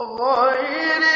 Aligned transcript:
غير 0.00 1.15